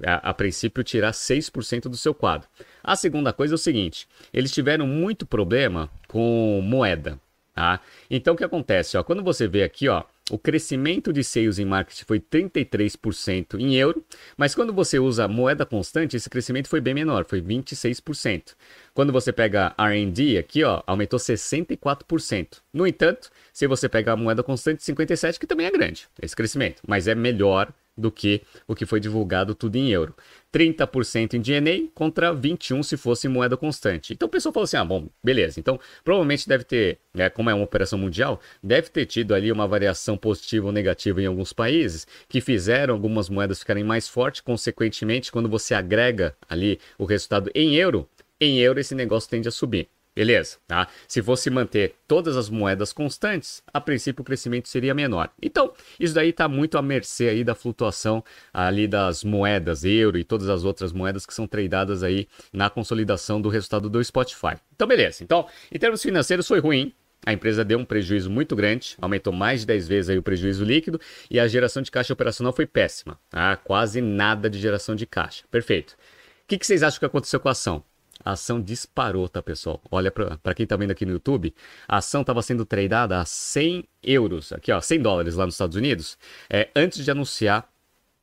a, 0.05 0.29
a 0.29 0.33
princípio, 0.33 0.83
tirar 0.83 1.11
6% 1.11 1.83
do 1.83 1.97
seu 1.97 2.13
quadro. 2.13 2.47
A 2.83 2.95
segunda 2.95 3.33
coisa 3.33 3.55
é 3.55 3.55
o 3.55 3.57
seguinte: 3.57 4.07
eles 4.31 4.51
tiveram 4.51 4.85
muito 4.85 5.25
problema 5.25 5.89
com 6.07 6.61
moeda. 6.63 7.19
Tá? 7.55 7.81
Então 8.09 8.35
o 8.35 8.37
que 8.37 8.43
acontece? 8.43 8.95
Ó, 8.95 9.03
quando 9.03 9.21
você 9.21 9.47
vê 9.47 9.63
aqui, 9.63 9.89
ó, 9.89 10.03
o 10.29 10.37
crescimento 10.37 11.11
de 11.11 11.23
sales 11.23 11.59
em 11.59 11.65
marketing 11.65 12.05
foi 12.05 12.19
33% 12.19 13.59
em 13.59 13.75
euro, 13.75 14.03
mas 14.37 14.53
quando 14.53 14.73
você 14.73 14.99
usa 14.99 15.27
moeda 15.27 15.65
constante, 15.65 16.15
esse 16.15 16.29
crescimento 16.29 16.67
foi 16.67 16.81
bem 16.81 16.93
menor, 16.93 17.25
foi 17.25 17.41
26%. 17.41 18.55
Quando 18.93 19.11
você 19.11 19.31
pega 19.31 19.73
R&D 19.77 20.37
aqui, 20.37 20.63
ó, 20.63 20.81
aumentou 20.85 21.19
64%. 21.19 22.61
No 22.73 22.85
entanto, 22.85 23.29
se 23.53 23.67
você 23.67 23.89
pega 23.89 24.13
a 24.13 24.17
moeda 24.17 24.43
constante, 24.43 24.83
57, 24.83 25.39
que 25.39 25.47
também 25.47 25.65
é 25.65 25.71
grande, 25.71 26.07
esse 26.21 26.35
crescimento, 26.35 26.81
mas 26.87 27.07
é 27.07 27.15
melhor 27.15 27.71
do 27.99 28.11
que 28.11 28.41
o 28.65 28.73
que 28.73 28.85
foi 28.85 28.99
divulgado 28.99 29.53
tudo 29.53 29.75
em 29.75 29.89
euro. 29.89 30.15
30% 30.53 31.33
em 31.33 31.41
DNA 31.41 31.89
contra 31.93 32.33
21% 32.33 32.83
se 32.83 32.97
fosse 32.97 33.27
moeda 33.27 33.55
constante. 33.55 34.13
Então 34.13 34.27
o 34.27 34.31
pessoal 34.31 34.53
falou 34.53 34.65
assim: 34.65 34.77
ah, 34.77 34.85
bom, 34.85 35.07
beleza. 35.23 35.59
Então 35.59 35.79
provavelmente 36.03 36.47
deve 36.47 36.63
ter, 36.63 36.99
né, 37.13 37.29
como 37.29 37.49
é 37.49 37.53
uma 37.53 37.63
operação 37.63 37.99
mundial, 37.99 38.39
deve 38.61 38.89
ter 38.89 39.05
tido 39.05 39.33
ali 39.33 39.51
uma 39.51 39.67
variação 39.67 40.17
positiva 40.17 40.67
ou 40.67 40.71
negativa 40.71 41.21
em 41.21 41.25
alguns 41.25 41.53
países 41.53 42.07
que 42.27 42.41
fizeram 42.41 42.93
algumas 42.93 43.29
moedas 43.29 43.59
ficarem 43.59 43.83
mais 43.83 44.07
fortes. 44.07 44.41
Consequentemente, 44.41 45.31
quando 45.31 45.49
você 45.49 45.73
agrega 45.73 46.35
ali 46.47 46.79
o 46.97 47.05
resultado 47.05 47.51
em 47.53 47.75
euro, 47.75 48.07
em 48.39 48.59
euro 48.59 48.79
esse 48.79 48.95
negócio 48.95 49.29
tende 49.29 49.47
a 49.47 49.51
subir. 49.51 49.89
Beleza, 50.15 50.57
tá? 50.67 50.87
Se 51.07 51.21
fosse 51.21 51.49
manter 51.49 51.95
todas 52.07 52.35
as 52.35 52.49
moedas 52.49 52.91
constantes, 52.91 53.63
a 53.71 53.79
princípio 53.79 54.21
o 54.21 54.25
crescimento 54.25 54.67
seria 54.67 54.93
menor. 54.93 55.29
Então, 55.41 55.71
isso 55.99 56.13
daí 56.13 56.29
está 56.29 56.47
muito 56.47 56.77
à 56.77 56.81
mercê 56.81 57.29
aí 57.29 57.43
da 57.43 57.55
flutuação 57.55 58.23
ali 58.53 58.87
das 58.87 59.23
moedas, 59.23 59.85
euro 59.85 60.17
e 60.17 60.23
todas 60.23 60.49
as 60.49 60.65
outras 60.65 60.91
moedas 60.91 61.25
que 61.25 61.33
são 61.33 61.47
tradeadas 61.47 62.03
aí 62.03 62.27
na 62.51 62.69
consolidação 62.69 63.41
do 63.41 63.49
resultado 63.49 63.89
do 63.89 64.03
Spotify. 64.03 64.57
Então, 64.75 64.87
beleza. 64.87 65.23
Então, 65.23 65.47
em 65.71 65.79
termos 65.79 66.01
financeiros 66.01 66.47
foi 66.47 66.59
ruim, 66.59 66.93
a 67.25 67.33
empresa 67.33 67.63
deu 67.63 67.77
um 67.77 67.85
prejuízo 67.85 68.29
muito 68.29 68.55
grande, 68.55 68.95
aumentou 68.99 69.31
mais 69.31 69.61
de 69.61 69.67
10 69.67 69.87
vezes 69.87 70.09
aí 70.09 70.17
o 70.17 70.23
prejuízo 70.23 70.63
líquido 70.63 70.99
e 71.29 71.39
a 71.39 71.47
geração 71.47 71.81
de 71.81 71.91
caixa 71.91 72.13
operacional 72.13 72.53
foi 72.53 72.65
péssima, 72.65 73.19
tá? 73.29 73.55
quase 73.57 74.01
nada 74.01 74.49
de 74.49 74.57
geração 74.57 74.95
de 74.95 75.05
caixa. 75.05 75.43
Perfeito. 75.51 75.91
O 75.91 76.47
que, 76.47 76.57
que 76.57 76.65
vocês 76.65 76.81
acham 76.81 76.99
que 76.99 77.05
aconteceu 77.05 77.39
com 77.39 77.47
a 77.47 77.51
ação? 77.51 77.83
A 78.23 78.31
ação 78.31 78.61
disparou, 78.61 79.27
tá, 79.29 79.41
pessoal? 79.41 79.81
Olha 79.89 80.11
para 80.11 80.53
quem 80.53 80.65
tá 80.65 80.75
vendo 80.75 80.91
aqui 80.91 81.05
no 81.05 81.13
YouTube, 81.13 81.53
a 81.87 81.97
ação 81.97 82.21
estava 82.21 82.41
sendo 82.41 82.65
tradeada 82.65 83.19
a 83.19 83.25
100 83.25 83.85
euros, 84.03 84.51
aqui 84.51 84.71
ó, 84.71 84.81
100 84.81 85.01
dólares 85.01 85.35
lá 85.35 85.45
nos 85.45 85.55
Estados 85.55 85.75
Unidos, 85.75 86.17
é, 86.49 86.69
antes 86.75 87.03
de 87.03 87.09
anunciar 87.09 87.69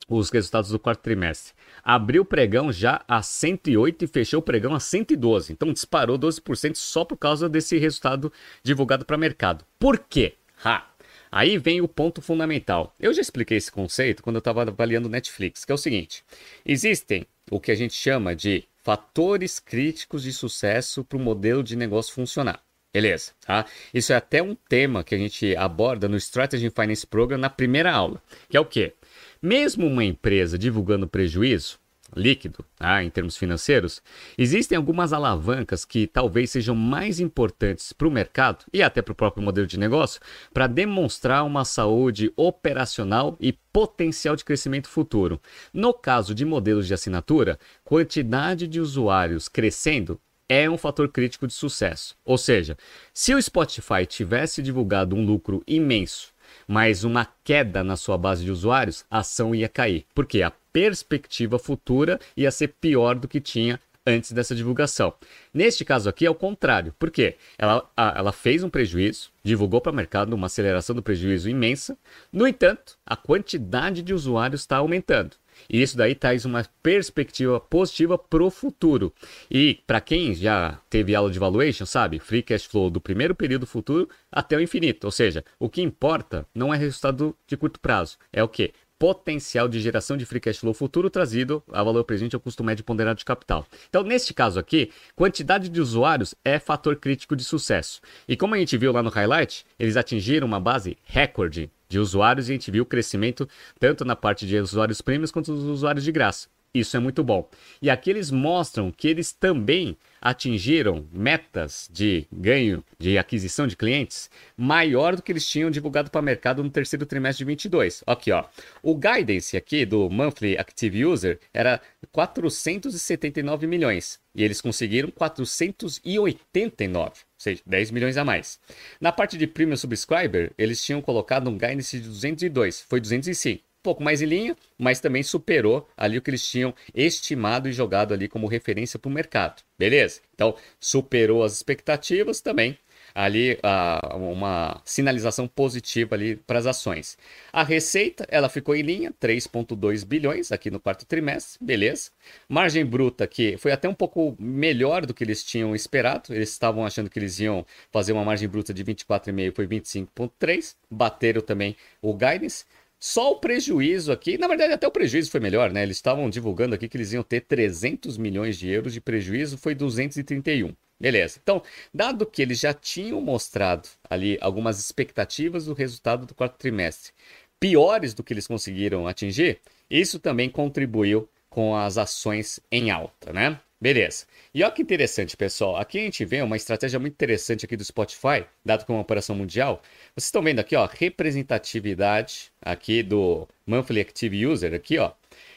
os 0.09 0.31
resultados 0.31 0.71
do 0.71 0.79
quarto 0.79 1.00
trimestre. 1.00 1.53
Abriu 1.83 2.23
o 2.23 2.25
pregão 2.25 2.73
já 2.73 3.03
a 3.09 3.23
108 3.23 4.05
e 4.05 4.09
fechou 4.09 4.41
o 4.41 4.43
pregão 4.43 4.75
a 4.75 4.81
112. 4.81 5.53
Então 5.53 5.73
disparou 5.73 6.19
12% 6.19 6.76
só 6.76 7.05
por 7.05 7.17
causa 7.17 7.49
desse 7.49 7.76
resultado 7.79 8.33
divulgado 8.62 9.05
para 9.05 9.17
mercado. 9.17 9.65
Por 9.79 9.99
quê? 9.99 10.35
Ha! 10.65 10.87
Aí 11.31 11.59
vem 11.59 11.81
o 11.81 11.88
ponto 11.88 12.23
fundamental. 12.23 12.95
Eu 13.00 13.12
já 13.12 13.21
expliquei 13.21 13.57
esse 13.57 13.71
conceito 13.71 14.23
quando 14.23 14.37
eu 14.37 14.41
estava 14.41 14.62
avaliando 14.62 15.09
Netflix, 15.09 15.65
que 15.65 15.73
é 15.73 15.75
o 15.75 15.79
seguinte: 15.79 16.25
existem 16.65 17.26
o 17.50 17.61
que 17.61 17.71
a 17.71 17.75
gente 17.75 17.95
chama 17.95 18.35
de 18.35 18.65
fatores 18.87 19.59
críticos 19.59 20.23
de 20.23 20.33
sucesso 20.33 21.02
para 21.02 21.19
o 21.19 21.21
modelo 21.21 21.61
de 21.61 21.75
negócio 21.75 22.14
funcionar. 22.14 22.62
Beleza, 22.95 23.33
tá? 23.45 23.66
Isso 23.93 24.12
é 24.12 24.16
até 24.16 24.40
um 24.40 24.55
tema 24.55 25.02
que 25.02 25.12
a 25.12 25.19
gente 25.19 25.57
aborda 25.57 26.09
no 26.09 26.16
Strategy 26.16 26.71
Finance 26.71 27.05
Program 27.05 27.37
na 27.37 27.50
primeira 27.50 27.90
aula, 27.90 28.23
que 28.49 28.57
é 28.57 28.61
o 28.61 28.64
quê? 28.64 28.95
Mesmo 29.43 29.88
uma 29.88 30.05
empresa 30.05 30.57
divulgando 30.57 31.09
prejuízo, 31.09 31.81
líquido, 32.16 32.64
ah, 32.80 33.04
em 33.04 33.11
termos 33.11 33.37
financeiros, 33.37 34.02
existem 34.38 34.76
algumas 34.76 35.12
alavancas 35.12 35.85
que 35.85 36.06
talvez 36.06 36.50
sejam 36.50 36.75
mais 36.75 37.20
importantes 37.20 37.92
para 37.92 38.08
o 38.08 38.11
mercado 38.11 38.64
e 38.73 38.82
até 38.82 39.02
para 39.02 39.12
o 39.12 39.16
próprio 39.16 39.44
modelo 39.44 39.66
de 39.66 39.78
negócio 39.78 40.20
para 40.52 40.66
demonstrar 40.66 41.44
uma 41.44 41.64
saúde 41.64 42.32
operacional 42.35 43.37
e 43.38 43.52
potencial 43.52 44.35
de 44.35 44.44
crescimento 44.44 44.88
futuro. 44.88 45.40
No 45.73 45.92
caso 45.92 46.35
de 46.35 46.44
modelos 46.44 46.87
de 46.87 46.94
assinatura, 46.94 47.58
quantidade 47.85 48.66
de 48.66 48.80
usuários 48.80 49.49
crescendo 49.49 50.18
é 50.49 50.70
um 50.70 50.78
fator 50.78 51.08
crítico 51.08 51.46
de 51.46 51.52
sucesso. 51.52 52.16
Ou 52.25 52.38
seja, 52.38 52.76
se 53.12 53.35
o 53.35 53.42
Spotify 53.42 54.06
tivesse 54.06 54.62
divulgado 54.62 55.14
um 55.16 55.25
lucro 55.25 55.62
imenso 55.66 56.32
mas 56.66 57.04
uma 57.04 57.26
queda 57.44 57.85
na 57.85 57.96
sua 57.96 58.18
base 58.18 58.44
de 58.44 58.50
usuários, 58.50 59.04
a 59.11 59.18
ação 59.18 59.54
ia 59.54 59.68
cair. 59.68 60.04
Porque 60.14 60.42
a 60.42 60.52
perspectiva 60.73 61.58
futura 61.58 62.18
ia 62.37 62.50
ser 62.50 62.68
pior 62.80 63.14
do 63.14 63.28
que 63.28 63.40
tinha 63.40 63.80
antes 64.06 64.30
dessa 64.30 64.54
divulgação. 64.54 65.12
Neste 65.52 65.85
caso 65.85 66.08
aqui 66.08 66.25
é 66.25 66.30
o 66.30 66.35
contrário, 66.35 66.94
porque 66.99 67.37
ela, 67.58 67.90
ela 67.96 68.32
fez 68.32 68.62
um 68.62 68.70
prejuízo, 68.70 69.30
divulgou 69.42 69.80
para 69.80 69.90
o 69.90 69.94
mercado 69.94 70.32
uma 70.32 70.46
aceleração 70.46 70.94
do 70.94 71.02
prejuízo 71.02 71.50
imensa, 71.50 71.99
no 72.32 72.46
entanto, 72.46 72.96
a 73.04 73.16
quantidade 73.16 74.02
de 74.02 74.14
usuários 74.14 74.61
está 74.61 74.76
aumentando. 74.76 75.37
E 75.68 75.82
isso 75.82 75.96
daí 75.96 76.14
traz 76.14 76.44
uma 76.44 76.64
perspectiva 76.82 77.60
positiva 77.60 78.16
para 78.18 78.44
o 78.44 78.50
futuro. 78.50 79.12
E 79.50 79.80
para 79.86 80.00
quem 80.00 80.34
já 80.34 80.78
teve 80.88 81.14
aula 81.14 81.30
de 81.30 81.38
valuation, 81.38 81.86
sabe, 81.86 82.18
free 82.18 82.42
cash 82.42 82.64
flow 82.64 82.90
do 82.90 83.00
primeiro 83.00 83.34
período 83.34 83.66
futuro 83.66 84.08
até 84.30 84.56
o 84.56 84.60
infinito. 84.60 85.04
Ou 85.04 85.10
seja, 85.10 85.44
o 85.58 85.68
que 85.68 85.82
importa 85.82 86.46
não 86.54 86.72
é 86.72 86.76
resultado 86.76 87.36
de 87.46 87.56
curto 87.56 87.80
prazo, 87.80 88.18
é 88.32 88.42
o 88.42 88.48
que? 88.48 88.72
potencial 88.98 89.68
de 89.68 89.80
geração 89.80 90.16
de 90.16 90.25
free 90.25 90.40
cash 90.40 90.58
flow 90.58 90.72
futuro 90.72 91.10
trazido 91.10 91.62
a 91.70 91.82
valor 91.82 92.04
presente 92.04 92.34
ao 92.34 92.40
custo 92.40 92.64
médio 92.64 92.84
ponderado 92.84 93.18
de 93.18 93.25
capital. 93.25 93.66
Então, 93.88 94.02
neste 94.02 94.32
caso 94.32 94.58
aqui, 94.58 94.90
quantidade 95.14 95.68
de 95.68 95.80
usuários 95.80 96.34
é 96.44 96.58
fator 96.58 96.96
crítico 96.96 97.36
de 97.36 97.44
sucesso. 97.44 98.00
E 98.26 98.36
como 98.36 98.54
a 98.54 98.58
gente 98.58 98.76
viu 98.76 98.92
lá 98.92 99.02
no 99.02 99.10
highlight, 99.10 99.64
eles 99.78 99.96
atingiram 99.96 100.46
uma 100.46 100.60
base 100.60 100.96
recorde 101.04 101.70
de 101.88 101.99
usuários 101.99 102.49
e 102.49 102.52
a 102.52 102.55
gente 102.55 102.71
viu 102.71 102.83
o 102.83 102.87
crescimento 102.87 103.49
tanto 103.78 104.05
na 104.05 104.16
parte 104.16 104.47
de 104.47 104.59
usuários 104.59 105.00
prêmios 105.00 105.31
quanto 105.31 105.52
dos 105.52 105.64
usuários 105.64 106.05
de 106.05 106.12
graça. 106.12 106.49
Isso 106.73 106.96
é 106.96 107.00
muito 107.00 107.25
bom. 107.25 107.49
E 107.80 107.88
aqui 107.88 108.11
eles 108.11 108.30
mostram 108.30 108.92
que 108.92 109.08
eles 109.08 109.32
também 109.32 109.96
atingiram 110.20 111.06
metas 111.12 111.88
de 111.92 112.26
ganho 112.30 112.85
de 112.99 113.16
aquisição 113.16 113.66
de 113.66 113.76
clientes 113.76 114.28
maior 114.56 115.16
do 115.16 115.23
que 115.23 115.32
eles 115.32 115.49
tinham 115.49 115.70
divulgado 115.70 116.11
para 116.11 116.20
o 116.20 116.25
mercado 116.25 116.62
no 116.62 116.70
terceiro 116.70 117.06
trimestre 117.06 117.44
de 117.44 117.49
22. 117.49 118.02
Aqui, 118.06 118.30
ó. 118.32 118.44
O 118.82 118.94
guidance 118.94 119.56
aqui 119.56 119.87
do 119.87 120.11
monthly 120.11 120.58
active 120.58 121.06
user 121.06 121.38
era 121.54 121.80
479 122.12 123.66
milhões 123.66 124.18
e 124.35 124.42
eles 124.42 124.61
conseguiram 124.61 125.11
489, 125.11 127.08
ou 127.08 127.14
seja, 127.38 127.62
10 127.64 127.90
milhões 127.90 128.16
a 128.16 128.25
mais. 128.25 128.61
Na 129.00 129.12
parte 129.12 129.38
de 129.38 129.46
premium 129.46 129.76
subscriber, 129.76 130.52
eles 130.58 130.85
tinham 130.85 131.00
colocado 131.00 131.49
um 131.49 131.56
guidance 131.56 131.99
de 131.99 132.06
202, 132.08 132.82
foi 132.82 133.00
205 133.00 133.64
pouco 133.87 134.02
mais 134.02 134.21
em 134.21 134.26
linha, 134.26 134.57
mas 134.76 134.99
também 134.99 135.23
superou 135.23 135.88
ali 135.97 136.19
o 136.19 136.23
que 136.23 136.28
eles 136.28 136.45
tinham 136.45 136.75
estimado 136.93 137.69
e 137.69 137.73
jogado 137.73 138.12
ali 138.12 138.26
como 138.26 138.49
referência 138.49 138.99
para 138.99 139.09
o 139.09 139.12
mercado. 139.12 139.62
Beleza? 139.78 140.21
Então, 140.35 140.57
superou 140.81 141.45
as 141.45 141.52
expectativas 141.52 142.40
também. 142.40 142.76
Ali 143.14 143.55
uh, 143.55 144.16
uma 144.16 144.83
sinalização 144.85 145.47
positiva 145.47 146.16
ali 146.16 146.37
para 146.37 146.59
as 146.59 146.66
ações. 146.66 147.16
A 147.50 147.62
receita 147.62 148.26
ela 148.28 148.49
ficou 148.49 148.75
em 148.75 148.83
linha, 148.83 149.14
3,2 149.19 150.05
bilhões 150.05 150.52
aqui 150.52 150.71
no 150.71 150.81
quarto 150.81 151.07
trimestre, 151.07 151.64
beleza. 151.64 152.11
Margem 152.47 152.85
bruta 152.85 153.26
que 153.26 153.57
foi 153.57 153.73
até 153.73 153.88
um 153.88 153.95
pouco 153.95 154.37
melhor 154.38 155.07
do 155.07 155.14
que 155.14 155.25
eles 155.25 155.43
tinham 155.45 155.75
esperado. 155.75 156.35
Eles 156.35 156.50
estavam 156.50 156.85
achando 156.85 157.09
que 157.09 157.19
eles 157.19 157.38
iam 157.38 157.64
fazer 157.90 158.12
uma 158.12 158.25
margem 158.25 158.49
bruta 158.49 158.75
de 158.75 158.85
24,5, 158.85 159.55
foi 159.55 159.66
25,3. 159.66 160.75
Bateram 160.90 161.40
também 161.40 161.75
o 162.02 162.12
guidance. 162.12 162.64
Só 162.99 163.33
o 163.33 163.41
prejuízo 163.41 164.11
aqui, 164.11 164.38
na 164.38 164.49
verdade 164.49 164.73
até 164.73 164.87
o 164.87 164.91
prejuízo 164.91 165.31
foi 165.31 165.41
melhor, 165.41 165.71
né? 165.71 165.83
Eles 165.83 165.97
estavam 165.99 166.31
divulgando 166.31 166.75
aqui 166.75 166.88
que 166.88 166.97
eles 166.97 167.12
iam 167.12 167.23
ter 167.23 167.43
300 167.43 168.17
milhões 168.17 168.59
de 168.59 168.69
euros 168.69 168.93
de 168.93 169.00
prejuízo, 169.00 169.59
foi 169.59 169.75
231. 169.75 170.75
Beleza. 170.99 171.38
Então, 171.43 171.62
dado 171.93 172.25
que 172.25 172.41
eles 172.41 172.59
já 172.59 172.73
tinham 172.73 173.21
mostrado 173.21 173.87
ali 174.09 174.38
algumas 174.41 174.79
expectativas 174.79 175.67
do 175.67 175.75
resultado 175.75 176.25
do 176.25 176.35
quarto 176.35 176.57
trimestre 176.57 177.12
piores 177.61 178.15
do 178.15 178.23
que 178.23 178.33
eles 178.33 178.47
conseguiram 178.47 179.07
atingir, 179.07 179.61
isso 179.91 180.19
também 180.19 180.49
contribuiu 180.49 181.29
com 181.49 181.75
as 181.75 181.97
ações 181.99 182.61
em 182.71 182.91
alta, 182.91 183.33
né? 183.33 183.59
Beleza. 183.78 184.25
E 184.54 184.62
olha 184.62 184.73
que 184.73 184.80
interessante, 184.80 185.37
pessoal. 185.37 185.76
Aqui 185.76 185.99
a 185.99 186.02
gente 186.02 186.25
vê 186.25 186.40
uma 186.40 186.56
estratégia 186.56 186.99
muito 186.99 187.12
interessante 187.12 187.66
aqui 187.66 187.76
do 187.76 187.85
Spotify, 187.85 188.47
dado 188.64 188.87
como 188.87 188.97
uma 188.99 189.02
operação 189.02 189.37
mundial. 189.37 189.83
Vocês 190.14 190.25
estão 190.25 190.42
vendo 190.42 190.61
aqui, 190.61 190.75
ó, 190.75 190.87
representatividade 190.90 192.50
aqui 192.62 193.02
do 193.02 193.47
Monthly 193.66 194.00
Active 194.00 194.47
User, 194.47 194.73
aqui, 194.73 194.97
ó, 194.99 195.12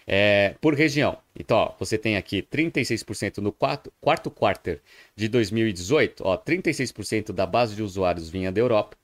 é, 0.05 0.53
por 0.59 0.73
região. 0.73 1.17
Então, 1.33 1.57
ó, 1.57 1.73
você 1.79 1.97
tem 1.97 2.17
aqui 2.17 2.41
36% 2.41 3.37
no 3.37 3.53
quarto, 3.53 3.91
quarto 4.01 4.29
quarter 4.29 4.81
de 5.15 5.29
2018, 5.29 6.21
ó, 6.25 6.37
36% 6.37 7.31
da 7.31 7.45
base 7.45 7.73
de 7.73 7.81
usuários 7.81 8.29
vinha 8.29 8.51
da 8.51 8.59
Europa, 8.59 8.97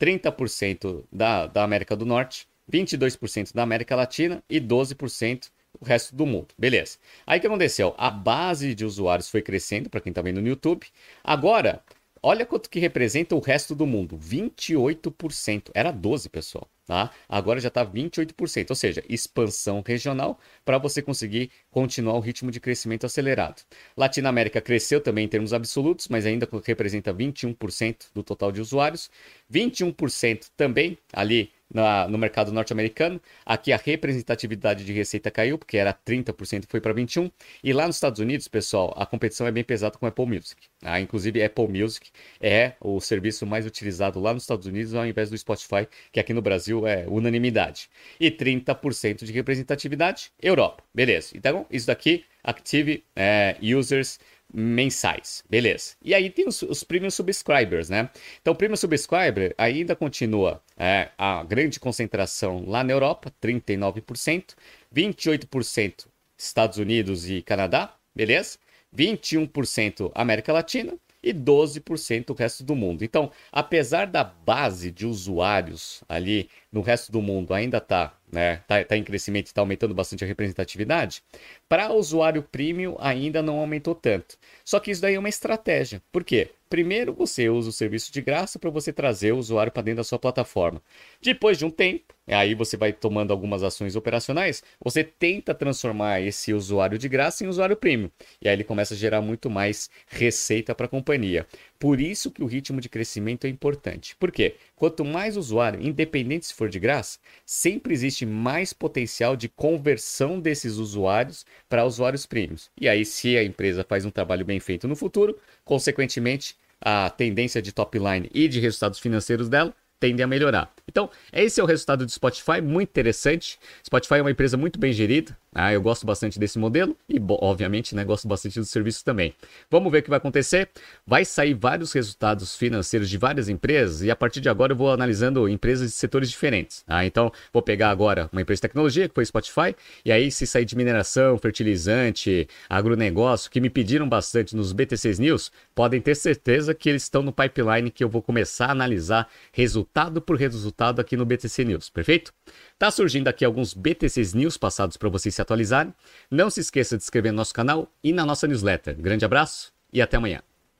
30% 0.00 1.04
da, 1.12 1.46
da 1.46 1.62
América 1.62 1.94
do 1.94 2.06
Norte, 2.06 2.48
22% 2.70 3.52
da 3.54 3.62
América 3.62 3.94
Latina 3.94 4.42
e 4.48 4.58
12% 4.58 5.50
o 5.80 5.84
resto 5.84 6.14
do 6.14 6.26
mundo. 6.26 6.48
Beleza. 6.58 6.98
Aí 7.26 7.38
o 7.38 7.40
que 7.40 7.46
aconteceu? 7.46 7.94
A 7.98 8.10
base 8.10 8.74
de 8.74 8.84
usuários 8.84 9.28
foi 9.28 9.42
crescendo, 9.42 9.90
para 9.90 10.00
quem 10.00 10.10
está 10.10 10.22
vendo 10.22 10.40
no 10.40 10.48
YouTube. 10.48 10.86
Agora, 11.22 11.82
olha 12.22 12.46
quanto 12.46 12.70
que 12.70 12.78
representa 12.78 13.34
o 13.34 13.40
resto 13.40 13.74
do 13.74 13.86
mundo. 13.86 14.18
28%. 14.18 15.70
Era 15.74 15.92
12%, 15.92 16.28
pessoal. 16.30 16.68
Tá? 16.86 17.10
Agora 17.26 17.60
já 17.60 17.68
está 17.68 17.84
28%, 17.84 18.68
ou 18.68 18.76
seja, 18.76 19.02
expansão 19.08 19.82
regional 19.86 20.38
para 20.66 20.76
você 20.76 21.00
conseguir 21.00 21.50
continuar 21.70 22.12
o 22.12 22.20
ritmo 22.20 22.50
de 22.50 22.60
crescimento 22.60 23.06
acelerado. 23.06 23.62
Latinoamérica 23.96 24.60
cresceu 24.60 25.00
também 25.00 25.24
em 25.24 25.28
termos 25.28 25.54
absolutos, 25.54 26.08
mas 26.08 26.26
ainda 26.26 26.46
representa 26.66 27.12
21% 27.14 28.08
do 28.12 28.22
total 28.22 28.52
de 28.52 28.60
usuários. 28.60 29.10
21% 29.50 30.50
também 30.54 30.98
ali 31.10 31.50
na, 31.74 32.06
no 32.08 32.16
mercado 32.16 32.52
norte-americano. 32.52 33.20
Aqui 33.44 33.72
a 33.72 33.76
representatividade 33.76 34.84
de 34.84 34.92
receita 34.92 35.30
caiu, 35.30 35.58
porque 35.58 35.76
era 35.76 35.92
30% 35.92 36.64
foi 36.68 36.80
para 36.80 36.94
21%. 36.94 37.32
E 37.62 37.72
lá 37.72 37.86
nos 37.86 37.96
Estados 37.96 38.20
Unidos, 38.20 38.46
pessoal, 38.48 38.94
a 38.96 39.04
competição 39.04 39.46
é 39.46 39.50
bem 39.50 39.64
pesada 39.64 39.98
com 39.98 40.06
Apple 40.06 40.26
Music. 40.26 40.62
Ah, 40.82 41.00
inclusive, 41.00 41.42
Apple 41.42 41.68
Music 41.68 42.10
é 42.40 42.74
o 42.80 43.00
serviço 43.00 43.44
mais 43.44 43.66
utilizado 43.66 44.20
lá 44.20 44.32
nos 44.32 44.44
Estados 44.44 44.66
Unidos 44.66 44.94
ao 44.94 45.04
invés 45.04 45.28
do 45.28 45.36
Spotify, 45.36 45.88
que 46.12 46.20
aqui 46.20 46.32
no 46.32 46.40
Brasil 46.40 46.86
é 46.86 47.06
unanimidade. 47.08 47.88
E 48.20 48.30
30% 48.30 49.24
de 49.24 49.32
representatividade, 49.32 50.30
Europa. 50.40 50.84
Beleza. 50.94 51.32
Então, 51.34 51.66
isso 51.70 51.88
daqui, 51.88 52.24
Active 52.44 53.02
é, 53.16 53.56
Users 53.60 54.20
mensais. 54.52 55.44
Beleza. 55.48 55.94
E 56.02 56.14
aí 56.14 56.30
tem 56.30 56.46
os, 56.46 56.62
os 56.62 56.84
premium 56.84 57.10
subscribers, 57.10 57.88
né? 57.88 58.10
Então, 58.40 58.54
premium 58.54 58.76
subscriber 58.76 59.54
ainda 59.58 59.96
continua 59.96 60.62
é, 60.76 61.10
a 61.18 61.42
grande 61.42 61.80
concentração 61.80 62.64
lá 62.66 62.84
na 62.84 62.92
Europa, 62.92 63.32
39%, 63.42 64.54
28% 64.94 66.06
Estados 66.36 66.78
Unidos 66.78 67.28
e 67.28 67.42
Canadá, 67.42 67.94
beleza? 68.14 68.58
21% 68.96 70.12
América 70.14 70.52
Latina 70.52 70.94
e 71.24 71.32
12% 71.32 72.30
o 72.30 72.34
resto 72.34 72.62
do 72.62 72.76
mundo. 72.76 73.02
Então, 73.02 73.30
apesar 73.50 74.06
da 74.06 74.22
base 74.22 74.90
de 74.90 75.06
usuários 75.06 76.04
ali 76.08 76.50
no 76.70 76.82
resto 76.82 77.10
do 77.10 77.22
mundo 77.22 77.54
ainda 77.54 77.78
está 77.78 78.14
né, 78.30 78.56
tá, 78.66 78.84
tá 78.84 78.96
em 78.96 79.04
crescimento 79.04 79.46
e 79.46 79.50
está 79.50 79.62
aumentando 79.62 79.94
bastante 79.94 80.24
a 80.24 80.26
representatividade, 80.26 81.22
para 81.68 81.92
usuário 81.92 82.42
premium 82.42 82.96
ainda 82.98 83.40
não 83.40 83.58
aumentou 83.58 83.94
tanto. 83.94 84.36
Só 84.64 84.78
que 84.80 84.90
isso 84.90 85.00
daí 85.00 85.14
é 85.14 85.18
uma 85.18 85.28
estratégia. 85.28 86.02
Por 86.12 86.24
quê? 86.24 86.50
Primeiro 86.68 87.14
você 87.14 87.48
usa 87.48 87.70
o 87.70 87.72
serviço 87.72 88.12
de 88.12 88.20
graça 88.20 88.58
para 88.58 88.70
você 88.70 88.92
trazer 88.92 89.32
o 89.32 89.38
usuário 89.38 89.70
para 89.70 89.82
dentro 89.82 89.98
da 89.98 90.04
sua 90.04 90.18
plataforma. 90.18 90.82
Depois 91.22 91.56
de 91.56 91.64
um 91.64 91.70
tempo, 91.70 92.14
aí 92.32 92.54
você 92.54 92.76
vai 92.76 92.92
tomando 92.92 93.32
algumas 93.32 93.62
ações 93.62 93.96
operacionais, 93.96 94.62
você 94.82 95.04
tenta 95.04 95.54
transformar 95.54 96.20
esse 96.20 96.54
usuário 96.54 96.96
de 96.96 97.08
graça 97.08 97.44
em 97.44 97.48
usuário 97.48 97.76
premium. 97.76 98.10
E 98.40 98.48
aí 98.48 98.54
ele 98.54 98.64
começa 98.64 98.94
a 98.94 98.96
gerar 98.96 99.20
muito 99.20 99.50
mais 99.50 99.90
receita 100.06 100.74
para 100.74 100.86
a 100.86 100.88
companhia. 100.88 101.46
Por 101.78 102.00
isso 102.00 102.30
que 102.30 102.42
o 102.42 102.46
ritmo 102.46 102.80
de 102.80 102.88
crescimento 102.88 103.46
é 103.46 103.50
importante. 103.50 104.16
Por 104.16 104.32
quê? 104.32 104.54
Quanto 104.74 105.04
mais 105.04 105.36
usuário, 105.36 105.82
independente 105.82 106.46
se 106.46 106.54
for 106.54 106.68
de 106.68 106.80
graça, 106.80 107.18
sempre 107.44 107.92
existe 107.92 108.24
mais 108.24 108.72
potencial 108.72 109.36
de 109.36 109.48
conversão 109.48 110.40
desses 110.40 110.76
usuários 110.76 111.44
para 111.68 111.84
usuários 111.84 112.24
premiums. 112.24 112.70
E 112.80 112.88
aí, 112.88 113.04
se 113.04 113.36
a 113.36 113.44
empresa 113.44 113.84
faz 113.86 114.04
um 114.04 114.10
trabalho 114.10 114.44
bem 114.44 114.60
feito 114.60 114.88
no 114.88 114.96
futuro, 114.96 115.38
consequentemente, 115.64 116.56
a 116.80 117.10
tendência 117.10 117.62
de 117.62 117.72
top 117.72 117.98
line 117.98 118.30
e 118.32 118.48
de 118.48 118.60
resultados 118.60 118.98
financeiros 118.98 119.48
dela 119.48 119.74
tende 119.98 120.22
a 120.22 120.26
melhorar. 120.26 120.73
Então, 120.88 121.10
esse 121.32 121.60
é 121.60 121.62
o 121.62 121.66
resultado 121.66 122.04
do 122.04 122.10
Spotify, 122.10 122.60
muito 122.62 122.90
interessante. 122.90 123.58
Spotify 123.84 124.16
é 124.16 124.20
uma 124.20 124.30
empresa 124.30 124.56
muito 124.56 124.78
bem 124.78 124.92
gerida, 124.92 125.36
ah, 125.54 125.72
eu 125.72 125.80
gosto 125.80 126.04
bastante 126.04 126.36
desse 126.38 126.58
modelo 126.58 126.96
e, 127.08 127.20
obviamente, 127.40 127.94
né, 127.94 128.04
gosto 128.04 128.26
bastante 128.26 128.58
do 128.58 128.64
serviço 128.66 129.04
também. 129.04 129.32
Vamos 129.70 129.92
ver 129.92 129.98
o 129.98 130.02
que 130.02 130.10
vai 130.10 130.16
acontecer. 130.16 130.68
Vai 131.06 131.24
sair 131.24 131.54
vários 131.54 131.92
resultados 131.92 132.56
financeiros 132.56 133.08
de 133.08 133.16
várias 133.16 133.48
empresas 133.48 134.02
e 134.02 134.10
a 134.10 134.16
partir 134.16 134.40
de 134.40 134.48
agora 134.48 134.72
eu 134.72 134.76
vou 134.76 134.90
analisando 134.90 135.48
empresas 135.48 135.90
de 135.90 135.94
setores 135.96 136.28
diferentes. 136.28 136.82
Ah, 136.88 137.06
então, 137.06 137.30
vou 137.52 137.62
pegar 137.62 137.90
agora 137.90 138.28
uma 138.32 138.42
empresa 138.42 138.58
de 138.58 138.62
tecnologia, 138.62 139.08
que 139.08 139.14
foi 139.14 139.24
Spotify, 139.24 139.76
e 140.04 140.10
aí 140.10 140.28
se 140.28 140.44
sair 140.44 140.64
de 140.64 140.74
mineração, 140.76 141.38
fertilizante, 141.38 142.48
agronegócio, 142.68 143.48
que 143.48 143.60
me 143.60 143.70
pediram 143.70 144.08
bastante 144.08 144.56
nos 144.56 144.72
BTCs 144.72 145.20
News, 145.20 145.52
podem 145.72 146.00
ter 146.00 146.16
certeza 146.16 146.74
que 146.74 146.88
eles 146.88 147.04
estão 147.04 147.22
no 147.22 147.32
pipeline 147.32 147.92
que 147.92 148.02
eu 148.02 148.08
vou 148.08 148.22
começar 148.22 148.66
a 148.66 148.72
analisar 148.72 149.28
resultado 149.52 150.20
por 150.20 150.36
resultado 150.74 151.00
aqui 151.00 151.16
no 151.16 151.24
BTC 151.24 151.64
News, 151.64 151.88
perfeito? 151.88 152.32
Tá 152.78 152.90
surgindo 152.90 153.28
aqui 153.28 153.44
alguns 153.44 153.72
BTCs 153.72 154.34
News 154.34 154.56
passados 154.56 154.96
para 154.96 155.08
vocês 155.08 155.34
se 155.34 155.40
atualizarem. 155.40 155.94
Não 156.30 156.50
se 156.50 156.60
esqueça 156.60 156.96
de 156.96 157.04
inscrever 157.04 157.32
no 157.32 157.36
nosso 157.36 157.54
canal 157.54 157.88
e 158.02 158.12
na 158.12 158.26
nossa 158.26 158.46
newsletter. 158.46 158.96
Grande 158.96 159.24
abraço 159.24 159.72
e 159.92 160.02
até 160.02 160.16
amanhã. 160.16 160.42